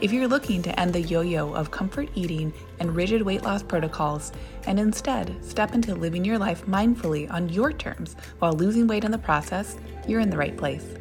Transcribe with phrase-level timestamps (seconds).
[0.00, 3.62] If you're looking to end the yo yo of comfort eating and rigid weight loss
[3.62, 4.32] protocols
[4.66, 9.10] and instead step into living your life mindfully on your terms while losing weight in
[9.10, 9.76] the process,
[10.08, 10.94] you're in the right place.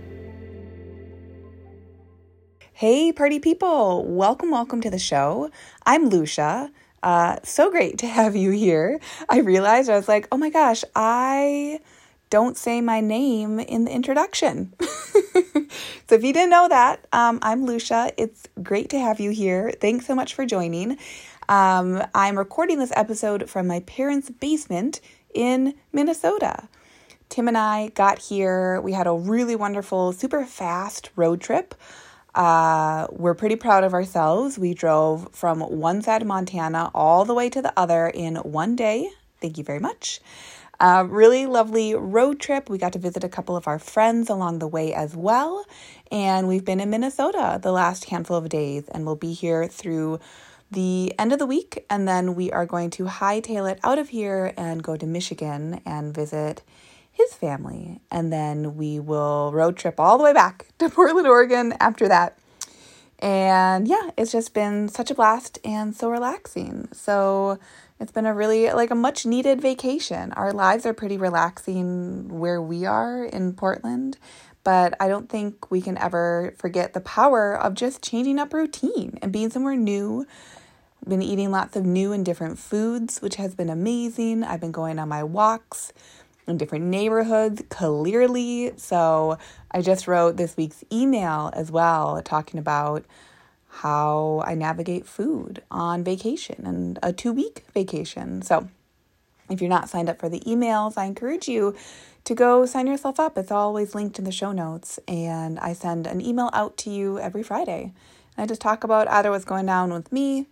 [2.74, 4.04] Hey, party people!
[4.06, 5.50] Welcome, welcome to the show.
[5.86, 6.70] I'm Lucia.
[7.02, 9.00] Uh, so great to have you here.
[9.30, 11.80] I realized I was like, oh my gosh, I
[12.30, 14.74] don't say my name in the introduction.
[14.82, 18.12] so if you didn't know that, um, I'm Lucia.
[18.18, 19.72] It's great to have you here.
[19.80, 20.98] Thanks so much for joining.
[21.48, 25.02] Um, I'm recording this episode from my parents' basement
[25.34, 26.68] in Minnesota.
[27.30, 28.82] Tim and I got here.
[28.82, 31.74] We had a really wonderful, super fast road trip.
[32.36, 34.60] Uh, we're pretty proud of ourselves.
[34.60, 38.76] We drove from one side of Montana all the way to the other in one
[38.76, 39.10] day.
[39.42, 40.20] Thank you very much.
[40.82, 42.70] A really lovely road trip.
[42.70, 45.66] We got to visit a couple of our friends along the way as well.
[46.10, 50.22] And we've been in Minnesota the last handful of days, and we'll be here through
[50.72, 51.86] the end of the week.
[51.90, 55.82] And then we are going to hightail it out of here and go to Michigan
[55.86, 56.62] and visit
[57.12, 58.00] his family.
[58.10, 62.38] And then we will road trip all the way back to Portland, Oregon after that.
[63.20, 66.88] And yeah, it's just been such a blast and so relaxing.
[66.94, 67.60] So
[68.00, 70.32] it's been a really like a much needed vacation.
[70.34, 74.18] Our lives are pretty relaxing where we are in Portland,
[74.64, 79.20] but I don't think we can ever forget the power of just changing up routine
[79.22, 80.26] and being somewhere new.
[81.08, 84.44] Been eating lots of new and different foods, which has been amazing.
[84.44, 85.92] I've been going on my walks
[86.50, 88.74] in different neighborhoods clearly.
[88.78, 89.38] So
[89.72, 93.06] I just wrote this week's email as well, talking about
[93.70, 98.42] how I navigate food on vacation and a two week vacation.
[98.42, 98.68] So,
[99.50, 101.76] if you're not signed up for the emails, I encourage you
[102.26, 103.38] to go sign yourself up.
[103.38, 107.20] It's always linked in the show notes, and I send an email out to you
[107.20, 107.94] every Friday.
[108.38, 110.46] And I just talk about either what's going down with me,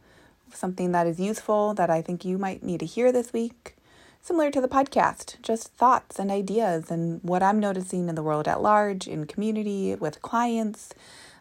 [0.52, 3.75] something that is useful that I think you might need to hear this week,
[4.22, 8.47] similar to the podcast, just thoughts and ideas and what I'm noticing in the world
[8.47, 10.94] at large, in community, with clients,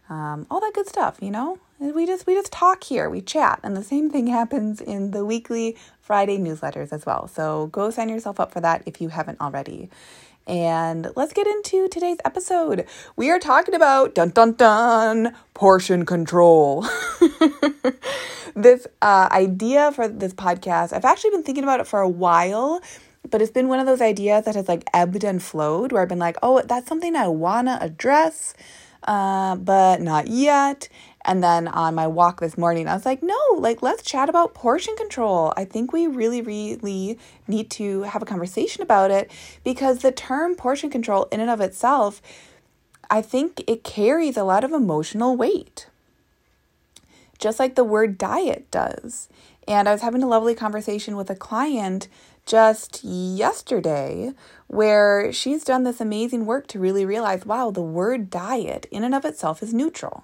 [0.08, 1.58] um, all that good stuff, you know?
[1.78, 5.26] We just we just talk here, we chat, and the same thing happens in the
[5.26, 7.28] weekly Friday newsletters as well.
[7.28, 9.90] So go sign yourself up for that if you haven't already.
[10.46, 12.86] And let's get into today's episode.
[13.16, 16.86] We are talking about dun dun dun portion control.
[18.54, 22.80] this uh, idea for this podcast, I've actually been thinking about it for a while,
[23.28, 26.08] but it's been one of those ideas that has like ebbed and flowed where I've
[26.08, 28.54] been like, oh, that's something I wanna address,
[29.02, 30.88] uh, but not yet.
[31.26, 34.54] And then on my walk this morning, I was like, no, like, let's chat about
[34.54, 35.52] portion control.
[35.56, 39.32] I think we really, really need to have a conversation about it
[39.64, 42.22] because the term portion control, in and of itself,
[43.10, 45.88] I think it carries a lot of emotional weight,
[47.40, 49.28] just like the word diet does.
[49.66, 52.06] And I was having a lovely conversation with a client
[52.46, 54.32] just yesterday
[54.68, 59.12] where she's done this amazing work to really realize wow, the word diet in and
[59.12, 60.22] of itself is neutral.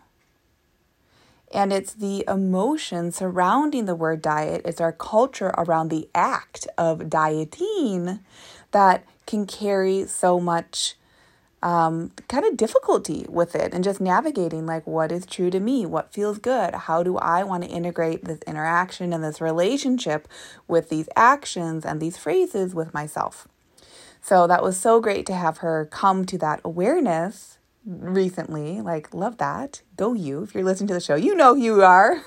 [1.52, 7.10] And it's the emotion surrounding the word diet, it's our culture around the act of
[7.10, 8.20] dieting
[8.70, 10.96] that can carry so much
[11.62, 15.86] um, kind of difficulty with it and just navigating like what is true to me,
[15.86, 20.26] what feels good, how do I want to integrate this interaction and this relationship
[20.66, 23.46] with these actions and these phrases with myself.
[24.20, 28.80] So that was so great to have her come to that awareness recently.
[28.80, 29.82] Like, love that.
[29.96, 30.42] Go you.
[30.42, 32.22] If you're listening to the show, you know who you are.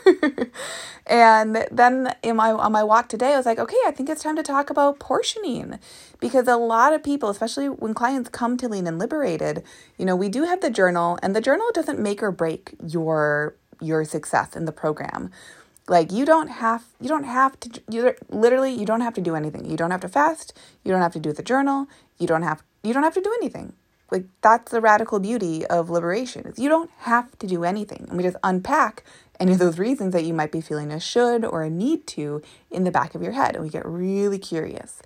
[1.08, 4.24] and then in my on my walk today, I was like, okay, I think it's
[4.24, 5.80] time to talk about portioning.
[6.20, 9.64] Because a lot of people, especially when clients come to lean and liberated,
[9.98, 13.56] you know, we do have the journal, and the journal doesn't make or break your
[13.82, 15.30] your success in the program
[15.88, 19.36] like you don't have you don't have to you literally you don't have to do
[19.36, 21.88] anything you don't have to fast you don't have to do the journal
[22.18, 23.74] you don't have you don't have to do anything
[24.16, 26.48] like that's the radical beauty of liberation.
[26.48, 28.06] Is you don't have to do anything.
[28.08, 29.04] And we just unpack
[29.42, 32.42] any of those reasons that you might be feeling a should or a need to
[32.72, 35.02] in the back of your head and we get really curious.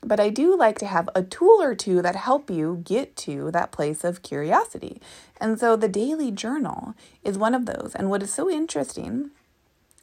[0.00, 3.50] But I do like to have a tool or two that help you get to
[3.50, 5.02] that place of curiosity.
[5.38, 7.92] And so the daily journal is one of those.
[7.94, 9.32] And what is so interesting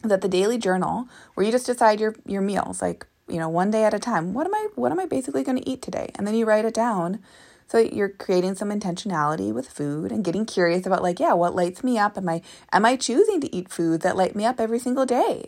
[0.04, 3.50] is that the daily journal, where you just decide your your meals, like, you know,
[3.50, 5.82] one day at a time, what am I what am I basically going to eat
[5.82, 6.12] today?
[6.16, 7.20] And then you write it down
[7.68, 11.84] So you're creating some intentionality with food and getting curious about like, yeah, what lights
[11.84, 12.18] me up?
[12.18, 15.48] Am I am I choosing to eat food that light me up every single day?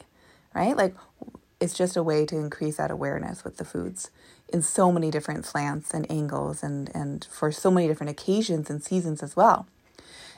[0.53, 0.75] Right?
[0.75, 0.95] Like
[1.59, 4.09] it's just a way to increase that awareness with the foods
[4.51, 8.83] in so many different slants and angles and and for so many different occasions and
[8.83, 9.67] seasons as well.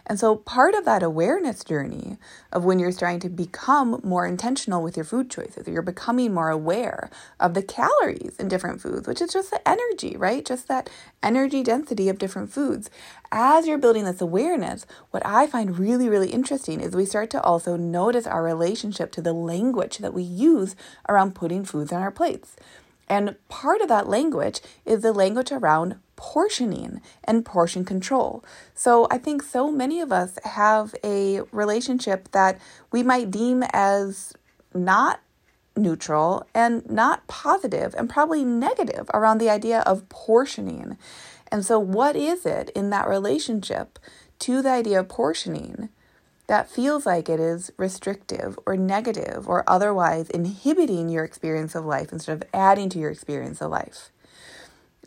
[0.09, 2.17] And so, part of that awareness journey
[2.53, 6.33] of when you're starting to become more intentional with your food choices, or you're becoming
[6.33, 7.09] more aware
[7.41, 10.45] of the calories in different foods, which is just the energy, right?
[10.45, 10.89] Just that
[11.21, 12.89] energy density of different foods.
[13.33, 17.41] As you're building this awareness, what I find really, really interesting is we start to
[17.43, 20.77] also notice our relationship to the language that we use
[21.09, 22.55] around putting foods on our plates.
[23.07, 28.43] And part of that language is the language around portioning and portion control.
[28.73, 32.59] So I think so many of us have a relationship that
[32.91, 34.33] we might deem as
[34.73, 35.21] not
[35.77, 40.97] neutral and not positive and probably negative around the idea of portioning.
[41.49, 43.99] And so, what is it in that relationship
[44.39, 45.89] to the idea of portioning
[46.47, 52.11] that feels like it is restrictive or negative or otherwise inhibiting your experience of life
[52.11, 54.09] instead of adding to your experience of life.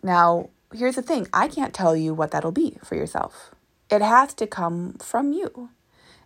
[0.02, 3.54] Now, here's the thing I can't tell you what that'll be for yourself.
[3.90, 5.70] It has to come from you.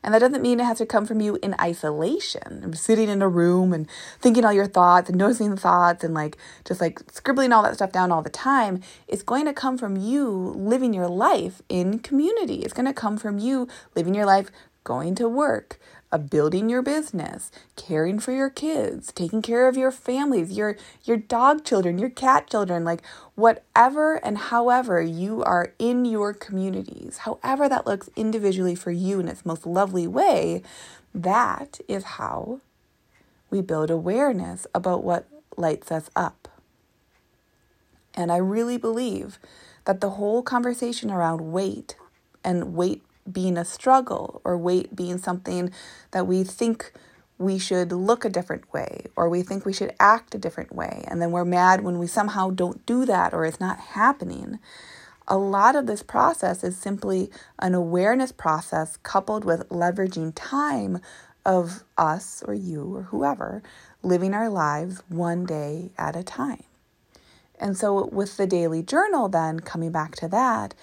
[0.03, 3.29] And that doesn't mean it has to come from you in isolation, sitting in a
[3.29, 3.89] room and
[4.21, 7.77] thinking all your thoughts and noticing the thoughts and like just like scribbling all that
[7.77, 8.83] stuff down all the time.
[9.09, 12.57] It's going to come from you living your life in community.
[12.57, 14.51] It's going to come from you living your life
[14.85, 15.81] going to work,
[16.13, 21.17] uh, building your business, caring for your kids, taking care of your families, your your
[21.17, 23.03] dog children, your cat children, like
[23.35, 29.29] whatever and however you are in your communities, however that looks individually for you in
[29.29, 30.63] its most lovely way,
[31.15, 32.61] that is how
[33.51, 35.27] we build awareness about what
[35.57, 36.49] lights us up.
[38.15, 39.39] And I really believe
[39.85, 41.97] that the whole conversation around weight
[42.45, 45.71] and weight being a struggle or weight being something
[46.11, 46.93] that we think
[47.39, 51.05] we should look a different way or we think we should act a different way.
[51.09, 54.59] And then we're mad when we somehow don't do that or it's not happening.
[55.27, 61.01] A lot of this process is simply an awareness process coupled with leveraging time
[61.45, 63.63] of us or you or whoever
[64.03, 66.63] living our lives one day at a time.
[67.59, 70.75] And so, with the daily journal, then coming back to that,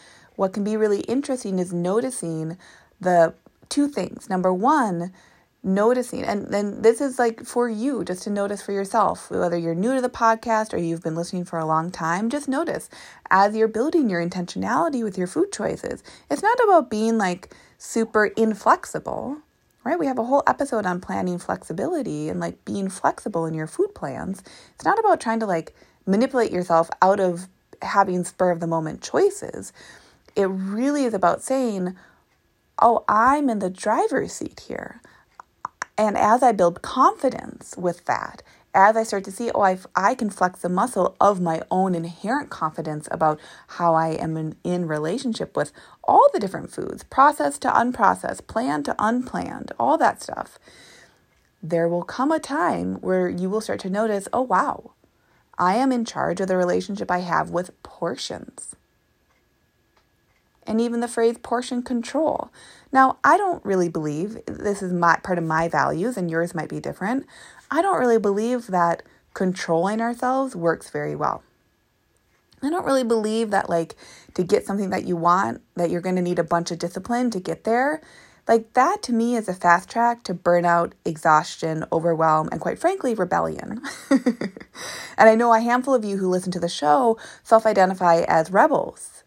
[0.41, 2.57] what can be really interesting is noticing
[2.99, 3.31] the
[3.69, 4.27] two things.
[4.27, 5.13] Number one,
[5.61, 9.75] noticing, and then this is like for you just to notice for yourself, whether you're
[9.75, 12.89] new to the podcast or you've been listening for a long time, just notice
[13.29, 16.01] as you're building your intentionality with your food choices.
[16.31, 19.37] It's not about being like super inflexible
[19.83, 19.97] right?
[19.97, 23.95] We have a whole episode on planning flexibility and like being flexible in your food
[23.95, 24.43] plans.
[24.75, 27.47] It's not about trying to like manipulate yourself out of
[27.81, 29.73] having spur of the moment choices,
[30.35, 31.95] it really is about saying,
[32.81, 35.01] oh, I'm in the driver's seat here.
[35.97, 38.41] And as I build confidence with that,
[38.73, 41.93] as I start to see, oh, I, I can flex the muscle of my own
[41.93, 45.73] inherent confidence about how I am in, in relationship with
[46.03, 50.57] all the different foods, processed to unprocessed, planned to unplanned, all that stuff.
[51.61, 54.93] There will come a time where you will start to notice, oh, wow,
[55.57, 58.75] I am in charge of the relationship I have with portions
[60.67, 62.51] and even the phrase portion control.
[62.91, 66.69] Now, I don't really believe this is my part of my values and yours might
[66.69, 67.25] be different.
[67.69, 71.43] I don't really believe that controlling ourselves works very well.
[72.63, 73.95] I don't really believe that like
[74.35, 77.31] to get something that you want that you're going to need a bunch of discipline
[77.31, 78.01] to get there.
[78.47, 83.13] Like that to me is a fast track to burnout, exhaustion, overwhelm, and quite frankly,
[83.13, 83.81] rebellion.
[84.09, 84.49] and
[85.17, 89.20] I know a handful of you who listen to the show self identify as rebels.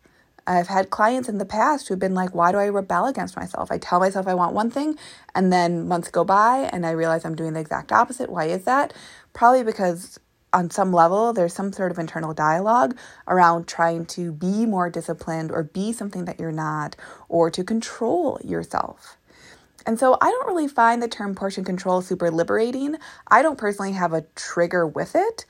[0.46, 3.72] I've had clients in the past who've been like, why do I rebel against myself?
[3.72, 4.98] I tell myself I want one thing,
[5.34, 8.30] and then months go by and I realize I'm doing the exact opposite.
[8.30, 8.92] Why is that?
[9.32, 10.18] Probably because
[10.52, 12.96] on some level there's some sort of internal dialogue
[13.26, 16.94] around trying to be more disciplined or be something that you're not
[17.28, 19.16] or to control yourself.
[19.86, 22.96] And so I don't really find the term portion control super liberating.
[23.28, 25.44] I don't personally have a trigger with it.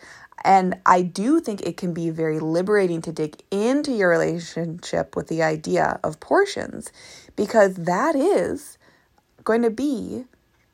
[0.44, 5.28] And I do think it can be very liberating to dig into your relationship with
[5.28, 6.92] the idea of portions
[7.34, 8.76] because that is
[9.42, 10.26] going to be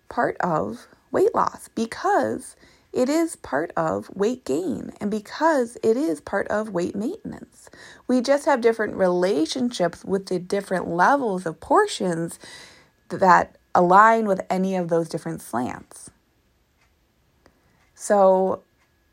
[0.09, 2.57] part of weight loss because
[2.93, 7.71] it is part of weight gain and because it is part of weight maintenance.
[8.09, 12.41] We just have different relationships with the different levels of portions
[13.09, 16.11] that align with any of those different slants.
[17.95, 18.63] So,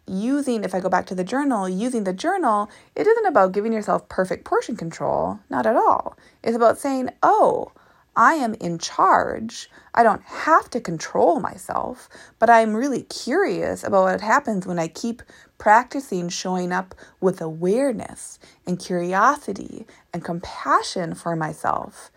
[0.07, 3.73] using, if I go back to the journal, using the journal, it isn't about giving
[3.73, 6.17] yourself perfect portion control, not at all.
[6.43, 7.71] It's about saying, oh,
[8.15, 9.69] I am in charge.
[9.93, 12.09] I don't have to control myself,
[12.39, 15.21] but I'm really curious about what happens when I keep
[15.59, 22.09] practicing showing up with awareness and curiosity and compassion for myself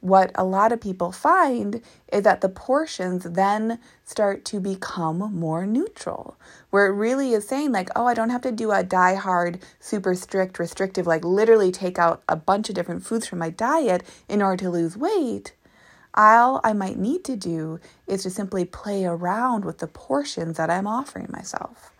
[0.00, 5.66] what a lot of people find is that the portions then start to become more
[5.66, 6.36] neutral,
[6.70, 9.58] where it really is saying, like, oh, I don't have to do a die hard,
[9.80, 14.02] super strict, restrictive, like literally take out a bunch of different foods from my diet
[14.28, 15.52] in order to lose weight.
[16.14, 20.70] All I might need to do is to simply play around with the portions that
[20.70, 21.92] I'm offering myself.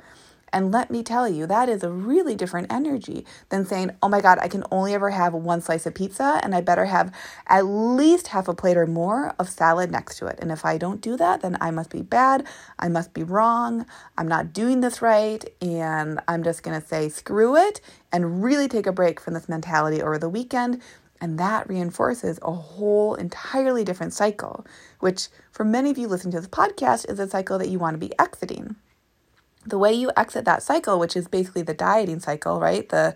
[0.52, 4.20] And let me tell you, that is a really different energy than saying, oh my
[4.20, 7.14] God, I can only ever have one slice of pizza and I better have
[7.46, 10.38] at least half a plate or more of salad next to it.
[10.40, 12.46] And if I don't do that, then I must be bad.
[12.78, 13.86] I must be wrong.
[14.16, 15.44] I'm not doing this right.
[15.60, 17.80] And I'm just going to say, screw it
[18.12, 20.80] and really take a break from this mentality over the weekend.
[21.20, 24.64] And that reinforces a whole entirely different cycle,
[25.00, 27.94] which for many of you listening to this podcast is a cycle that you want
[27.94, 28.76] to be exiting
[29.68, 32.88] the way you exit that cycle, which is basically the dieting cycle, right?
[32.88, 33.14] The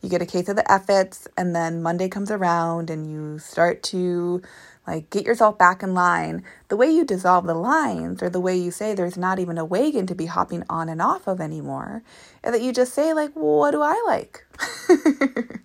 [0.00, 3.82] you get a case of the effets and then Monday comes around and you start
[3.82, 4.40] to
[4.86, 6.44] like get yourself back in line.
[6.68, 9.64] The way you dissolve the lines or the way you say there's not even a
[9.64, 12.02] wagon to be hopping on and off of anymore,
[12.42, 14.46] and that you just say like, well, what do I like?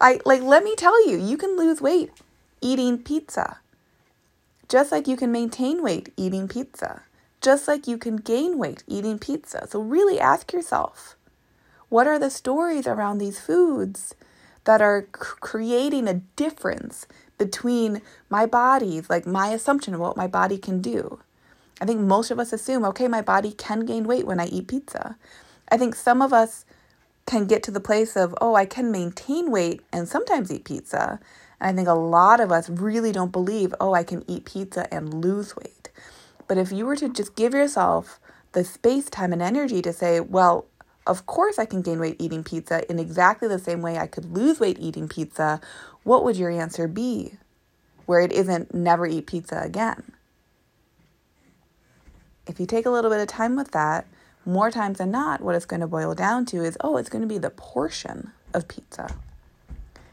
[0.00, 2.10] I like let me tell you, you can lose weight
[2.60, 3.58] eating pizza.
[4.68, 7.02] Just like you can maintain weight eating pizza
[7.40, 9.66] just like you can gain weight eating pizza.
[9.68, 11.16] So, really ask yourself
[11.88, 14.14] what are the stories around these foods
[14.64, 17.06] that are creating a difference
[17.38, 21.20] between my body, like my assumption of what my body can do?
[21.80, 24.68] I think most of us assume, okay, my body can gain weight when I eat
[24.68, 25.16] pizza.
[25.68, 26.64] I think some of us
[27.26, 31.18] can get to the place of, oh, I can maintain weight and sometimes eat pizza.
[31.60, 34.92] And I think a lot of us really don't believe, oh, I can eat pizza
[34.92, 35.79] and lose weight.
[36.50, 38.18] But if you were to just give yourself
[38.54, 40.66] the space, time, and energy to say, well,
[41.06, 44.36] of course I can gain weight eating pizza in exactly the same way I could
[44.36, 45.60] lose weight eating pizza,
[46.02, 47.34] what would your answer be?
[48.06, 50.10] Where it isn't never eat pizza again.
[52.48, 54.08] If you take a little bit of time with that,
[54.44, 57.22] more times than not, what it's going to boil down to is oh, it's going
[57.22, 59.14] to be the portion of pizza.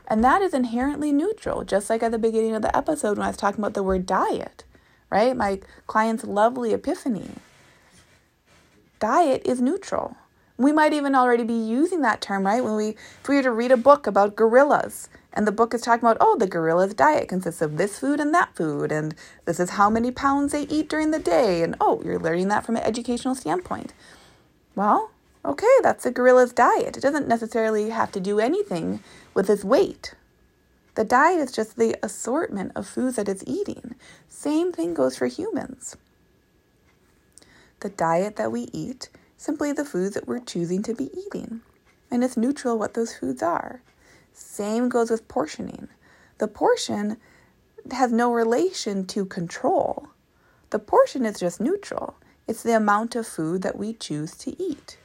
[0.08, 3.29] And that is inherently neutral, just like at the beginning of the episode when I
[3.29, 4.65] was talking about the word diet
[5.10, 5.36] right?
[5.36, 7.30] My client's lovely epiphany.
[9.00, 10.18] Diet is neutral.
[10.58, 12.64] We might even already be using that term, right?
[12.64, 15.82] When we, if we were to read a book about gorillas, and the book is
[15.82, 19.14] talking about, oh, the gorilla's diet consists of this food and that food, and
[19.46, 22.66] this is how many pounds they eat during the day, and oh, you're learning that
[22.66, 23.94] from an educational standpoint.
[24.76, 25.12] Well,
[25.46, 26.98] okay, that's a gorilla's diet.
[26.98, 29.00] It doesn't necessarily have to do anything
[29.36, 30.16] with its weight,
[30.98, 33.94] the diet is just the assortment of foods that it's eating.
[34.27, 35.96] Same thing goes for humans.
[37.82, 41.62] The diet that we eat, simply the foods that we're choosing to be eating.
[42.10, 43.84] And it's neutral what those foods are.
[44.34, 45.88] Same goes with portioning.
[46.39, 47.18] The portion
[47.92, 50.08] has no relation to control.
[50.72, 52.16] The portion is just neutral.
[52.48, 54.98] It's the amount of food that we choose to eat.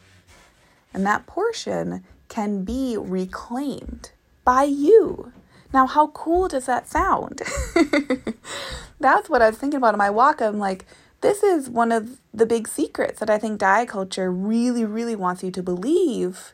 [0.95, 5.35] And that portion can be reclaimed by you.
[5.73, 7.41] Now, how cool does that sound?
[9.01, 10.41] That's what I was thinking about on my walk.
[10.41, 10.87] I'm like,
[11.23, 15.43] this is one of the big secrets that I think diet culture really, really wants
[15.43, 16.53] you to believe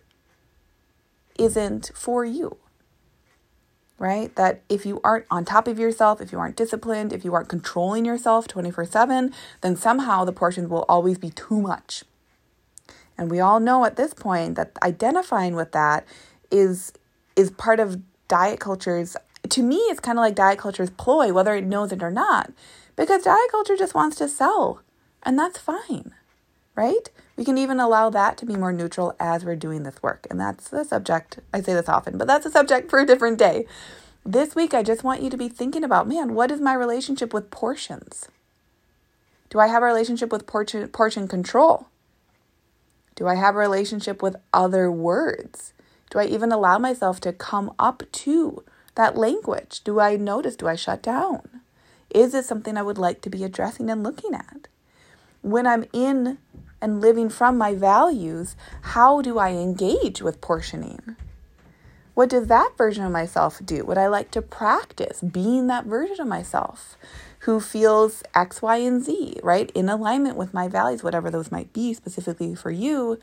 [1.38, 2.58] isn't for you.
[3.98, 4.34] Right?
[4.37, 7.48] That if you aren't on top of yourself, if you aren't disciplined, if you aren't
[7.48, 12.04] controlling yourself 24 7, then somehow the portions will always be too much.
[13.16, 16.06] And we all know at this point that identifying with that
[16.52, 16.92] is
[17.34, 19.16] is part of diet culture's
[19.49, 22.52] to me it's kind of like diet culture's ploy whether it knows it or not
[22.97, 24.82] because diet culture just wants to sell
[25.23, 26.12] and that's fine
[26.78, 27.11] right?
[27.37, 30.38] We can even allow that to be more neutral as we're doing this work and
[30.38, 33.66] that's the subject i say this often but that's a subject for a different day.
[34.25, 37.35] This week i just want you to be thinking about man what is my relationship
[37.35, 38.28] with portions?
[39.50, 41.88] Do i have a relationship with portion portion control?
[43.16, 45.73] Do i have a relationship with other words
[46.11, 49.83] do I even allow myself to come up to that language?
[49.85, 50.57] Do I notice?
[50.57, 51.61] Do I shut down?
[52.11, 54.69] Is it something I would like to be addressing and looking at?
[55.43, 56.38] When I'm in
[56.81, 61.17] and living from my values, how do I engage with portioning?
[62.15, 63.85] What does that version of myself do?
[63.85, 66.97] Would I like to practice being that version of myself
[67.41, 69.71] who feels X, Y, and Z, right?
[69.71, 73.21] In alignment with my values, whatever those might be specifically for you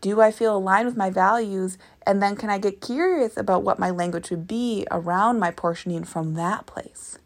[0.00, 1.76] Do I feel aligned with my values?
[2.06, 6.04] And then can I get curious about what my language would be around my portioning
[6.04, 7.18] from that place?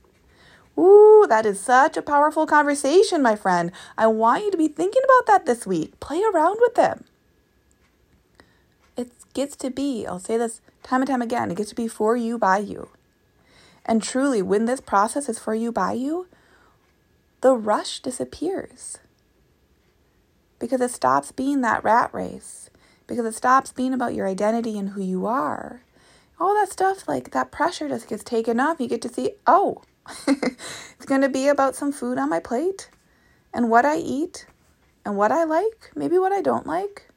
[0.79, 3.73] Ooh, that is such a powerful conversation, my friend.
[3.99, 6.01] I want you to be thinking about that this week.
[6.01, 7.05] Play around with them.
[8.97, 11.89] It gets to be, I'll say this time and time again, it gets to be
[11.89, 12.89] for you, by you.
[13.85, 16.27] And truly, when this process is for you, by you,
[17.43, 18.99] the rush disappears
[20.63, 22.71] because it stops being that rat race,
[23.09, 25.83] because it stops being about your identity and who you are.
[26.39, 28.79] All that stuff, like that pressure just gets taken off.
[28.79, 29.83] You get to see, oh,
[30.29, 32.91] it's going to be about some food on my plate
[33.53, 34.47] and what I eat
[35.05, 37.09] and what I like, maybe what I don't like,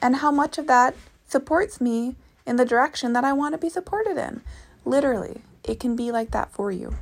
[0.00, 0.96] and how much of that
[1.26, 4.40] supports me in the direction that I want to be supported in.
[4.86, 6.96] Literally, it can be like that for you.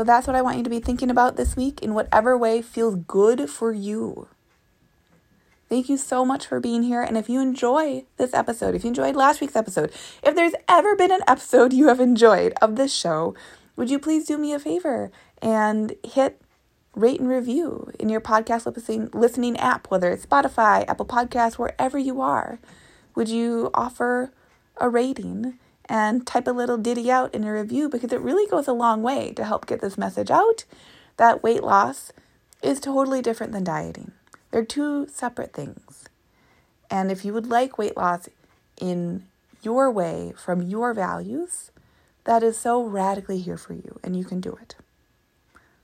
[0.00, 2.62] So that's what I want you to be thinking about this week in whatever way
[2.62, 4.28] feels good for you.
[5.68, 7.02] Thank you so much for being here.
[7.02, 9.92] And if you enjoy this episode, if you enjoyed last week's episode,
[10.22, 13.34] if there's ever been an episode you have enjoyed of this show,
[13.76, 16.40] would you please do me a favor and hit
[16.94, 21.98] rate and review in your podcast listening, listening app, whether it's Spotify, Apple Podcasts, wherever
[21.98, 22.58] you are?
[23.14, 24.32] Would you offer
[24.78, 25.58] a rating
[25.90, 29.02] and type a little ditty out in a review because it really goes a long
[29.02, 30.64] way to help get this message out
[31.16, 32.12] that weight loss
[32.62, 34.12] is totally different than dieting.
[34.52, 36.04] They're two separate things.
[36.88, 38.28] And if you would like weight loss
[38.80, 39.24] in
[39.62, 41.72] your way from your values,
[42.22, 44.76] that is so radically here for you and you can do it.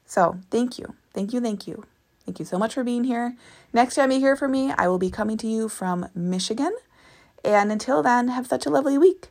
[0.06, 0.94] So, thank you.
[1.14, 1.40] Thank you.
[1.40, 1.84] Thank you.
[2.25, 3.36] Thank you so much for being here.
[3.72, 6.76] Next time you hear from me, I will be coming to you from Michigan.
[7.44, 9.30] And until then, have such a lovely week.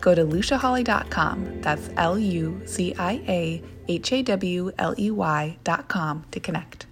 [0.00, 1.60] go to luciahawley.com.
[1.60, 6.87] That's L U C I A H A W L E Y.com to connect.